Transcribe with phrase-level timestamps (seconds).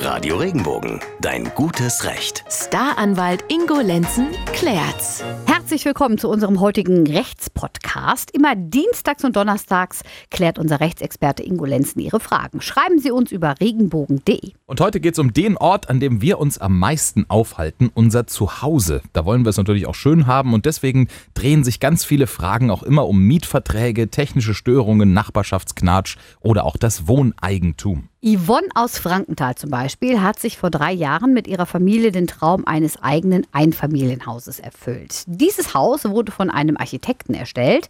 [0.00, 2.44] Radio Regenbogen, dein gutes Recht.
[2.48, 5.24] Staranwalt Ingo Lenzen klärt's.
[5.46, 8.30] Herzlich willkommen zu unserem heutigen Rechtspodcast.
[8.30, 12.60] Immer dienstags und donnerstags klärt unser Rechtsexperte Ingo Lenzen Ihre Fragen.
[12.60, 14.52] Schreiben Sie uns über regenbogen.de.
[14.66, 18.28] Und heute geht es um den Ort, an dem wir uns am meisten aufhalten, unser
[18.28, 19.02] Zuhause.
[19.12, 22.70] Da wollen wir es natürlich auch schön haben und deswegen drehen sich ganz viele Fragen
[22.70, 28.08] auch immer um Mietverträge, technische Störungen, Nachbarschaftsknatsch oder auch das Wohneigentum.
[28.20, 32.66] Yvonne aus Frankenthal zum Beispiel hat sich vor drei Jahren mit ihrer Familie den Traum
[32.66, 35.22] eines eigenen Einfamilienhauses erfüllt.
[35.28, 37.88] Dieses Haus wurde von einem Architekten erstellt.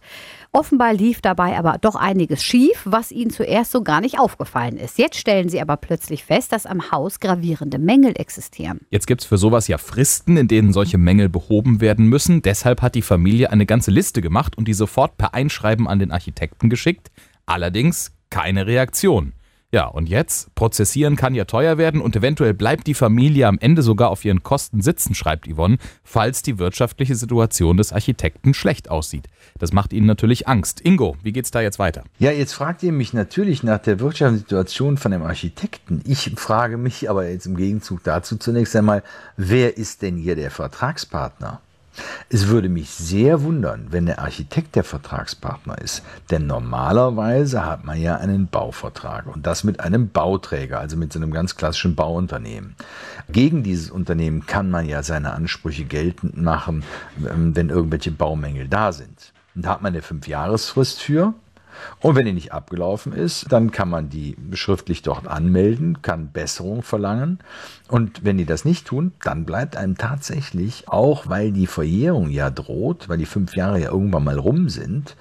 [0.51, 4.99] Offenbar lief dabei aber doch einiges schief, was ihnen zuerst so gar nicht aufgefallen ist.
[4.99, 8.81] Jetzt stellen sie aber plötzlich fest, dass am Haus gravierende Mängel existieren.
[8.91, 12.43] Jetzt gibt es für sowas ja Fristen, in denen solche Mängel behoben werden müssen.
[12.43, 16.11] Deshalb hat die Familie eine ganze Liste gemacht und die sofort per Einschreiben an den
[16.11, 17.09] Architekten geschickt.
[17.47, 19.33] Allerdings keine Reaktion.
[19.71, 20.55] Ja, und jetzt?
[20.55, 24.41] Prozessieren kann ja teuer werden und eventuell bleibt die Familie am Ende sogar auf ihren
[24.41, 29.27] Kosten sitzen, schreibt Yvonne, falls die wirtschaftliche Situation des Architekten schlecht aussieht.
[29.59, 30.81] Das macht ihnen natürlich Angst.
[30.83, 32.03] Ingo, wie geht's da jetzt weiter?
[32.17, 36.01] Ja, jetzt fragt ihr mich natürlich nach der wirtschaftlichen Situation von dem Architekten.
[36.03, 39.03] Ich frage mich aber jetzt im Gegenzug dazu zunächst einmal,
[39.37, 41.61] wer ist denn hier der Vertragspartner?
[42.29, 47.99] Es würde mich sehr wundern, wenn der Architekt der Vertragspartner ist, denn normalerweise hat man
[47.99, 52.75] ja einen Bauvertrag und das mit einem Bauträger, also mit so einem ganz klassischen Bauunternehmen.
[53.29, 56.83] Gegen dieses Unternehmen kann man ja seine Ansprüche geltend machen,
[57.29, 59.33] ähm, wenn irgendwelche Baumängel da sind.
[59.55, 61.33] Und da hat man eine Fünfjahresfrist für.
[61.99, 66.83] Und wenn die nicht abgelaufen ist, dann kann man die schriftlich dort anmelden, kann Besserung
[66.83, 67.39] verlangen.
[67.87, 72.49] Und wenn die das nicht tun, dann bleibt einem tatsächlich, auch weil die Verjährung ja
[72.49, 75.15] droht, weil die fünf Jahre ja irgendwann mal rum sind.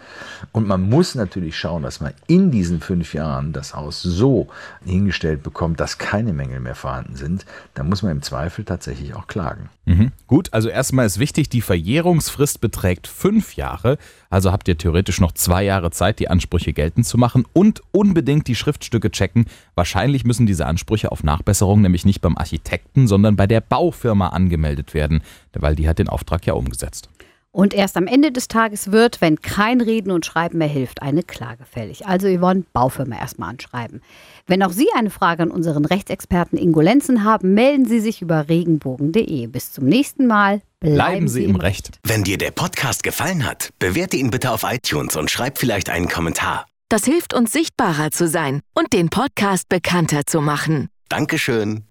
[0.53, 4.49] Und man muss natürlich schauen, dass man in diesen fünf Jahren das Haus so
[4.85, 7.47] hingestellt bekommt, dass keine Mängel mehr vorhanden sind.
[7.75, 9.71] Da muss man im Zweifel tatsächlich auch klagen.
[9.87, 10.13] Mhm.
[10.29, 13.97] Gut, also erstmal ist wichtig, die Verjährungsfrist beträgt fünf Jahre.
[14.29, 18.47] Also habt ihr theoretisch noch zwei Jahre Zeit, die Ansprüche geltend zu machen und unbedingt
[18.47, 19.47] die Schriftstücke checken.
[19.75, 24.93] Wahrscheinlich müssen diese Ansprüche auf Nachbesserung nämlich nicht beim Architekten, sondern bei der Baufirma angemeldet
[24.93, 25.23] werden,
[25.55, 27.09] weil die hat den Auftrag ja umgesetzt.
[27.51, 31.23] Und erst am Ende des Tages wird, wenn kein Reden und Schreiben mehr hilft, eine
[31.23, 32.07] Klage fällig.
[32.07, 34.03] Also Yvonne, Baufirma erstmal anschreiben.
[34.47, 38.49] Wenn auch Sie eine Frage an unseren Rechtsexperten Ingo Lenzen haben, melden Sie sich über
[38.49, 39.47] regenbogen.de.
[39.47, 40.61] Bis zum nächsten Mal.
[40.81, 41.99] Bleiben, Bleiben Sie im Recht.
[42.05, 46.09] Wenn dir der Podcast gefallen hat, bewerte ihn bitte auf iTunes und schreib vielleicht einen
[46.09, 46.67] Kommentar.
[46.91, 50.89] Das hilft uns sichtbarer zu sein und den Podcast bekannter zu machen.
[51.09, 51.88] Dankeschön.